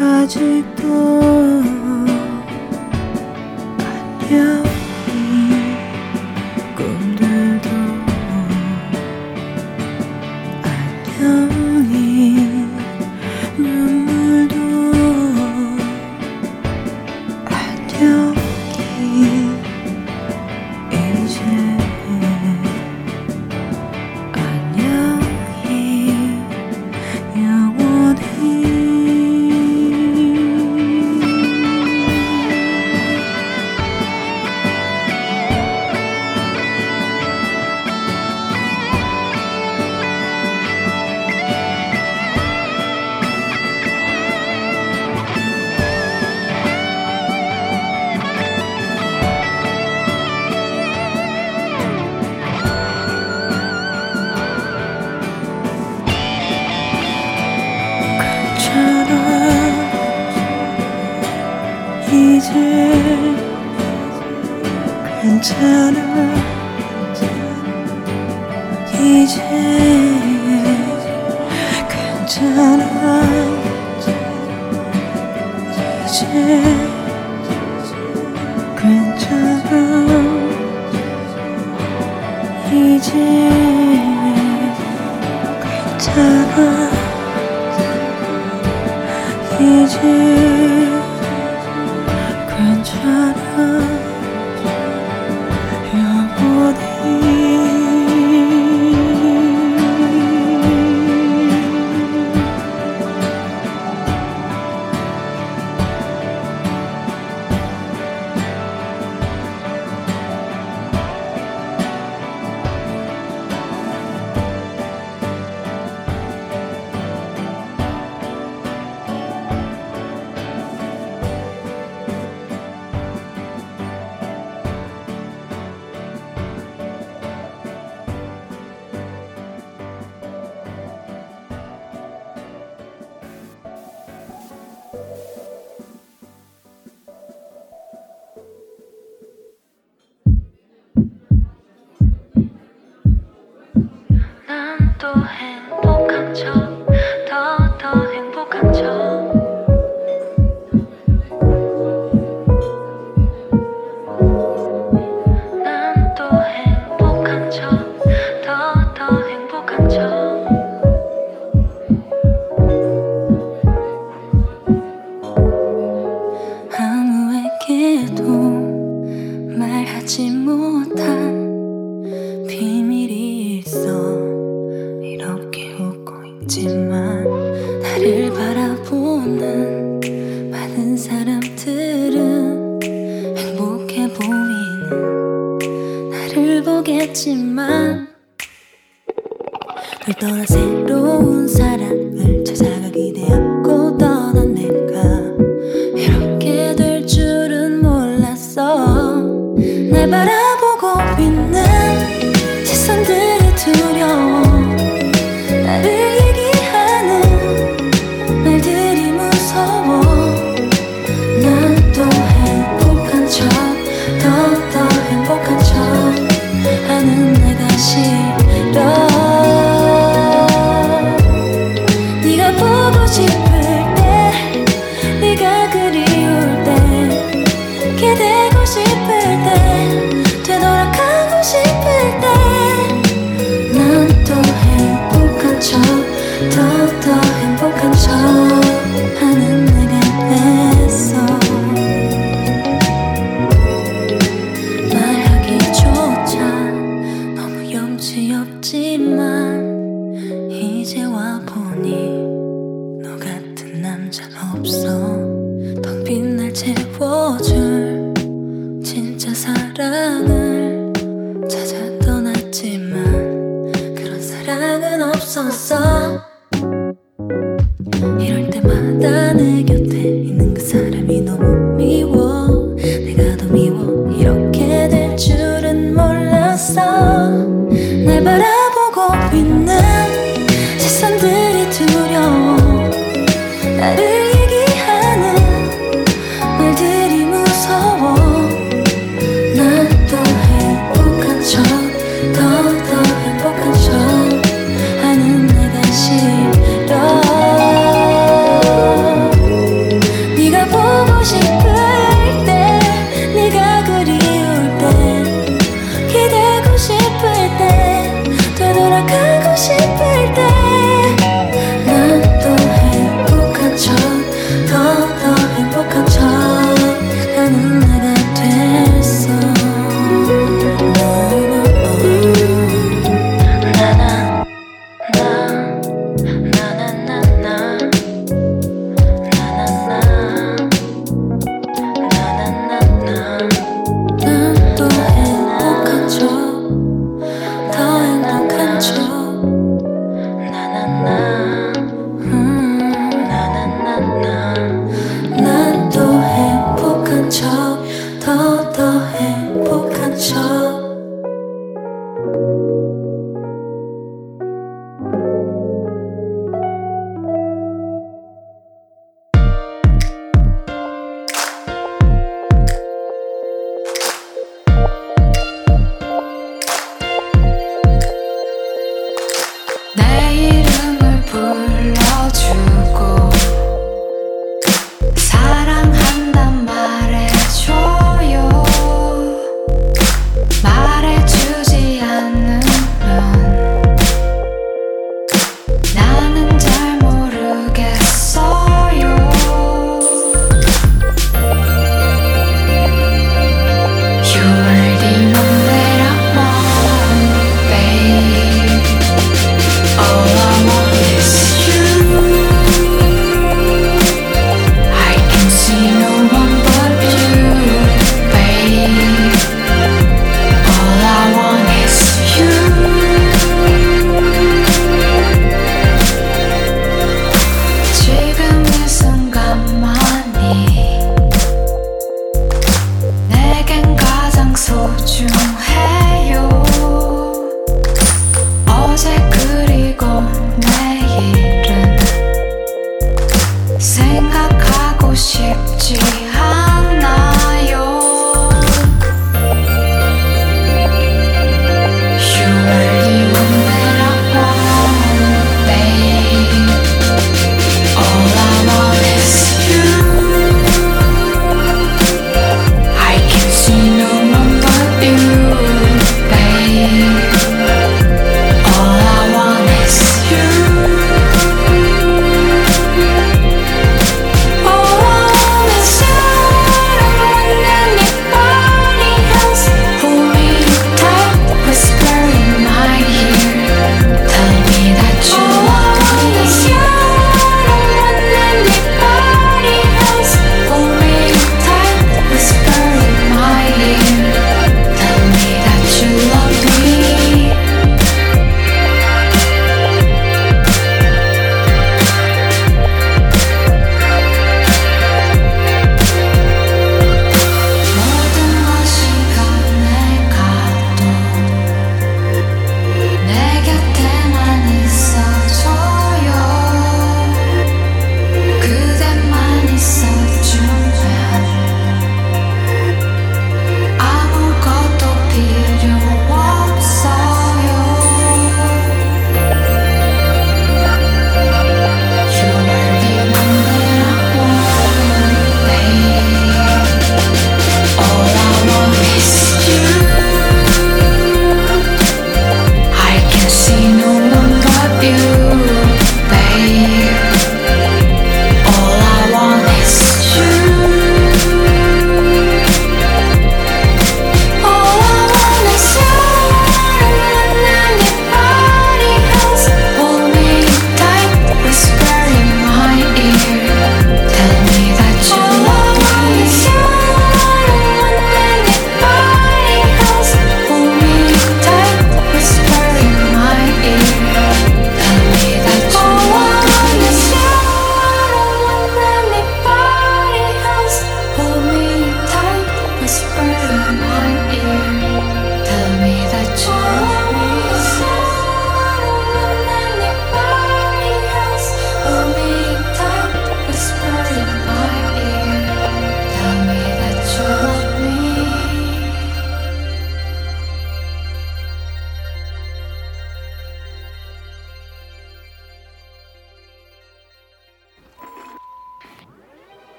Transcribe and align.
이제 0.00 0.64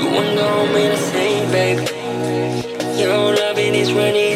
You 0.00 0.10
won't 0.10 0.34
know 0.34 0.66
me 0.74 0.88
the 0.88 0.96
same, 0.96 1.50
baby. 1.50 1.84
Your 3.00 3.34
loving 3.36 3.74
is 3.74 3.92
running. 3.92 4.33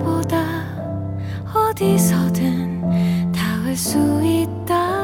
보다 0.00 0.64
어디서든 1.54 3.32
닿을 3.32 3.76
수 3.76 3.98
있다. 4.24 5.01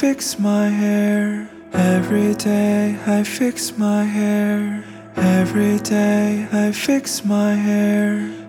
fix 0.00 0.38
my 0.38 0.66
hair. 0.66 1.46
Every 1.74 2.32
day 2.34 2.98
I 3.06 3.22
fix 3.22 3.76
my 3.76 4.02
hair. 4.02 4.82
Every 5.14 5.78
day 5.80 6.48
I 6.50 6.72
fix 6.72 7.22
my 7.22 7.52
hair. 7.52 8.06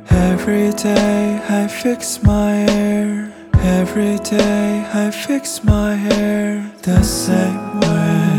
Every 0.09 0.71
day 0.71 1.41
I 1.49 1.67
fix 1.67 2.23
my 2.23 2.51
hair. 2.53 3.33
Every 3.81 4.17
day 4.19 4.85
I 4.93 5.11
fix 5.11 5.61
my 5.65 5.93
hair 5.93 6.71
the 6.83 7.03
same 7.03 7.79
way. 7.81 8.31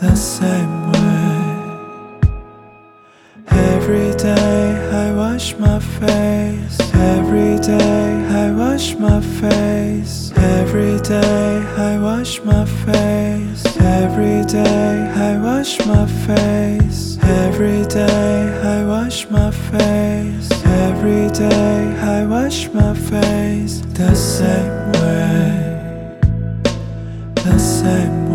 The 0.00 0.14
same 0.16 0.76
way. 0.92 1.40
Every 3.74 4.14
day 4.14 4.64
I 5.04 5.12
wash 5.12 5.54
my 5.58 5.80
face. 5.80 6.78
Every 6.94 7.58
day 7.58 8.19
I 8.40 8.50
wash 8.52 8.96
my 8.96 9.20
face 9.20 10.32
every 10.34 10.98
day. 11.00 11.58
I 11.76 11.98
wash 11.98 12.42
my 12.42 12.64
face 12.64 13.62
every 14.00 14.42
day. 14.46 14.94
I 15.28 15.36
wash 15.38 15.78
my 15.84 16.06
face 16.26 17.18
every 17.22 17.84
day. 17.84 18.38
I 18.76 18.86
wash 18.86 19.28
my 19.28 19.50
face 19.50 20.48
every 20.86 21.28
day. 21.32 21.80
I 22.16 22.24
wash 22.24 22.72
my 22.72 22.94
face 22.94 23.82
the 23.92 24.14
same 24.14 24.92
way. 25.02 26.18
The 27.34 27.58
same 27.58 28.24
way. 28.24 28.29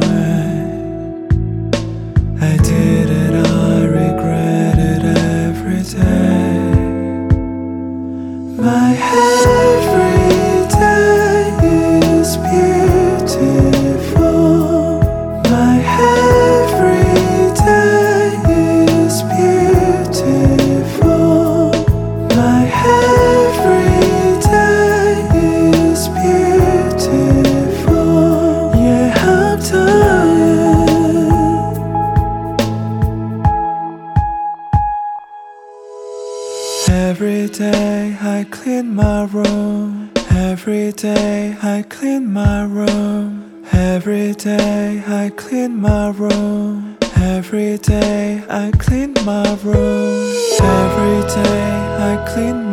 I 41.67 41.81
clean 41.81 42.31
my 42.31 42.63
room. 42.63 43.65
Every 43.73 44.33
day 44.33 45.03
I 45.07 45.31
clean 45.35 45.81
my 45.81 46.09
room. 46.09 46.99
Every 47.17 47.79
day 47.79 48.43
I 48.47 48.71
clean 48.77 49.15
my 49.25 49.51
room. 49.63 50.31
Every 50.61 51.21
day 51.33 51.65
I 52.09 52.23
clean 52.29 52.64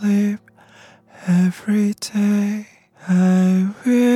sleep. 0.00 0.38
Every 1.26 1.92
day 1.94 2.66
I 3.08 3.68
wish. 3.84 4.08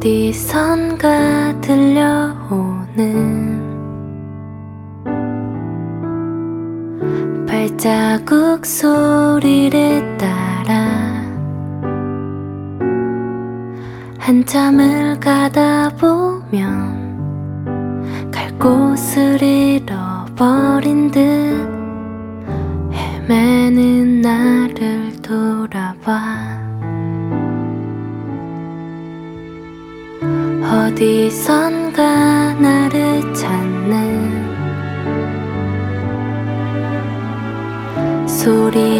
어디선가 0.00 1.60
들려오는 1.60 2.96
발자국 7.46 8.64
소리를 8.64 10.16
따라 10.16 11.20
한참을 14.18 14.99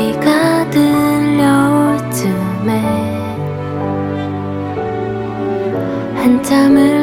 비가 0.00 0.70
들려올 0.70 2.10
쯤에 2.10 2.80
한참을 6.14 6.99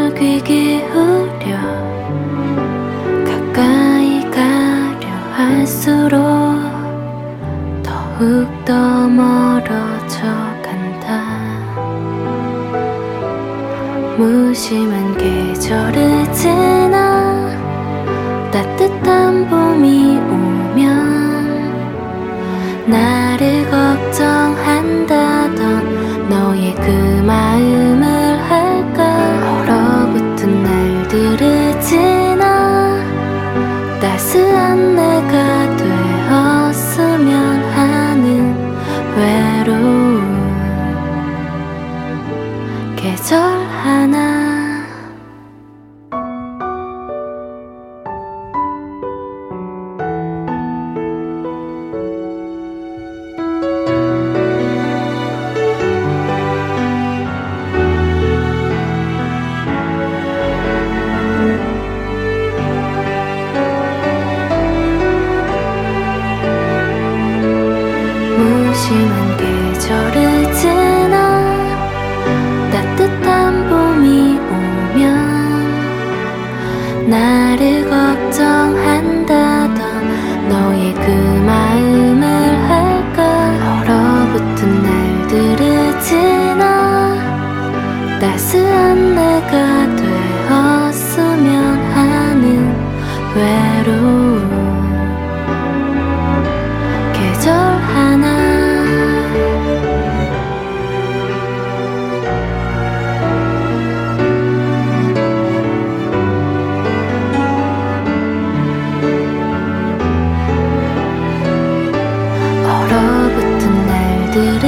do 114.37 114.66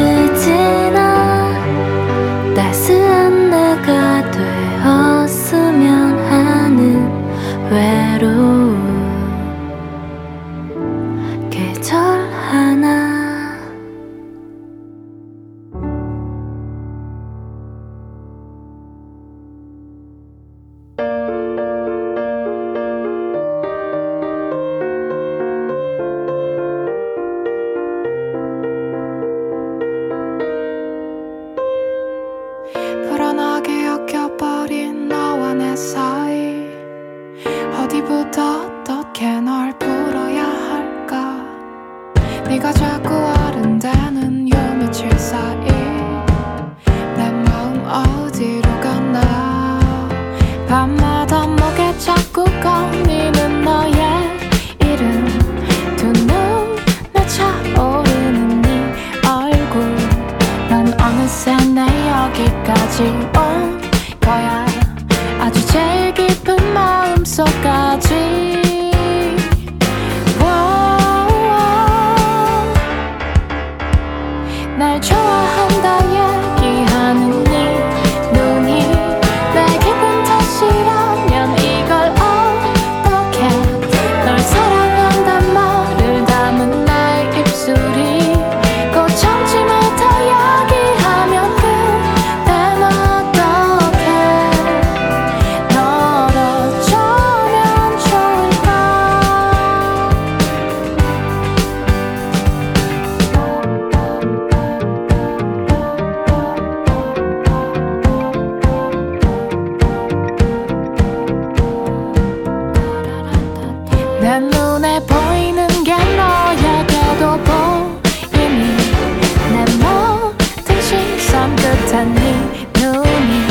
듯한 121.90 122.14
네 122.14 122.34
눈이 122.76 123.48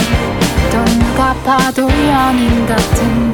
또 0.70 0.84
누가 0.84 1.34
봐도 1.42 1.82
연인 1.82 2.66
같은 2.66 3.27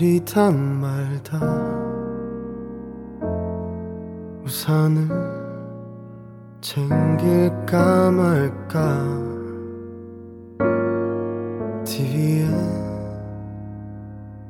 내리다 0.00 0.50
말다 0.50 1.38
우산을 4.42 5.06
챙길까 6.62 8.10
말까 8.10 9.04
TV에 11.84 12.48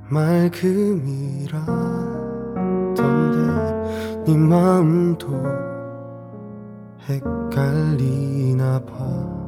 맑음이라던데 0.09 0.61
네 4.27 4.37
마음도 4.37 5.27
헷갈리나 7.09 8.81
봐. 8.85 9.41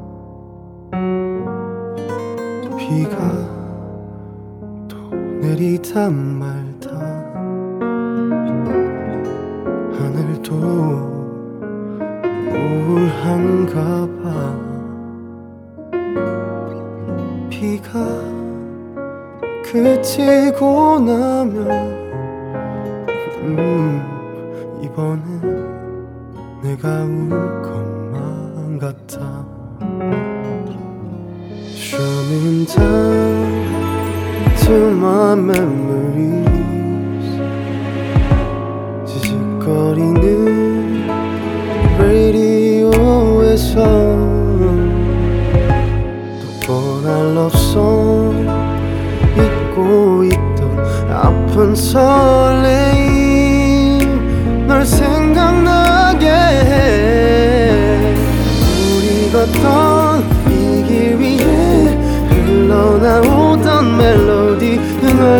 비가 2.77 3.17
또 3.19 3.62
내리다 5.43 6.09
말다. 6.09 6.89
하늘도 9.99 10.55
우울한가 12.55 14.07
봐. 14.23 14.25
비가 17.51 17.91
그치고 19.65 21.01
나면 21.01 21.71
음 23.43 24.01
이번엔 24.81 25.27
내가 26.63 27.03
울 27.03 27.31
것만 27.63 28.79
같아. 28.79 29.45
Strumming 31.75 32.67
down 32.67 33.32
to 34.73 34.91
my 34.91 35.35
memories. 35.37 37.29
지직거리는 39.05 40.21
라디오에서 41.99 43.75
또 46.41 46.45
뻔한 46.67 47.35
러브송 47.35 47.77
잊고 49.37 50.25
있던 50.25 50.61
아픈 51.11 51.75
설레 51.75 52.82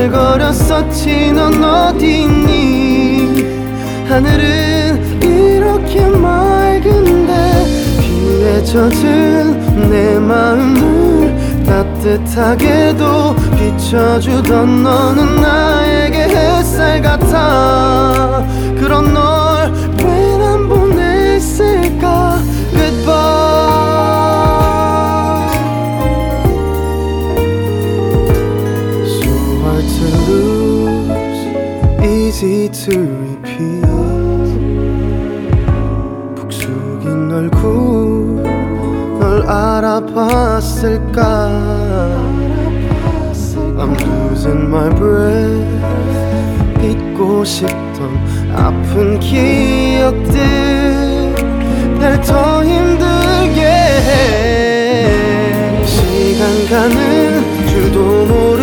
흥얼거렸었지 0.03 1.33
넌 1.33 1.63
어디 1.63 2.23
있니? 2.23 3.45
하늘은 4.09 5.23
이렇게 5.23 6.07
맑은데 6.07 7.65
비에 8.01 8.65
젖은 8.65 9.91
내 9.91 10.19
마음을 10.19 11.65
따뜻하게도 11.65 13.37
비춰주던 13.57 14.83
너는 14.83 15.41
나에게 15.41 16.23
햇살 16.25 17.01
같아. 17.01 18.45
그런 18.79 19.13
널 19.13 19.42
to 32.73 32.91
repeat 32.91 33.85
푹 36.35 36.51
숙인 36.51 37.31
얼굴 37.31 38.43
널 39.21 39.47
알아봤을까? 39.47 41.21
I'm 43.79 43.95
losing 44.01 44.65
my 44.69 44.89
breath. 44.95 45.67
잊고 46.83 47.45
싶던 47.45 48.19
아픈 48.55 49.21
기억들 49.21 50.41
날 51.99 52.21
더 52.23 52.65
힘들게 52.65 53.61
해. 53.67 54.17
시간 55.85 56.67
가는 56.71 57.67
줄도 57.67 58.27
모르고 58.27 58.62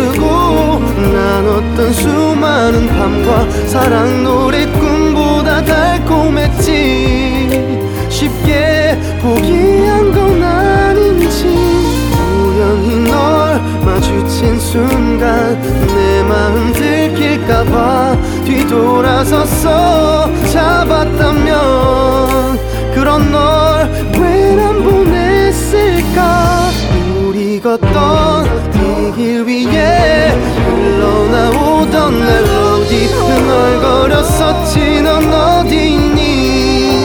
나눴던 1.40 1.92
수많은 1.94 2.86
밤과 2.88 3.48
사랑 3.66 4.22
노래 4.22 4.66
꿈보다 4.66 5.64
달콤했던 5.64 6.66
포기한 9.22 10.12
건 10.12 10.42
아닌지. 10.42 11.46
우연히 12.44 13.08
널 13.08 13.58
마주친 13.84 14.60
순간 14.60 15.58
내 15.86 16.22
마음 16.24 16.72
들킬까봐 16.74 18.16
뒤돌아서서 18.44 20.30
잡았다면 20.52 21.56
그런 22.94 23.32
널 23.32 23.88
왜 24.18 24.54
난 24.56 24.82
보냈을까? 24.84 26.70
우리 27.22 27.60
걷던 27.60 28.46
이 28.74 28.79
길 29.20 29.44
위에 29.46 30.30
흘러나오던 30.30 32.18
멜로디 32.18 33.04
흥얼거렸었지? 33.08 35.02
넌 35.02 35.30
어디 35.30 35.92
있니? 35.92 37.04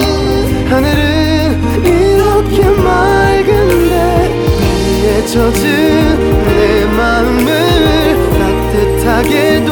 하늘은 0.69 1.83
이렇게 1.83 2.69
맑은데 2.69 4.31
비에 4.59 5.25
젖은 5.25 6.45
내 6.45 6.85
마음을 6.85 7.49
따뜻하게도 8.39 9.71